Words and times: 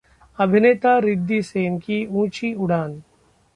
अभिनेता 0.39 0.97
रिद्धि 0.99 1.41
सेन 1.41 1.77
की 1.79 2.05
ऊंची 2.13 2.53
उड़ान 2.53 3.01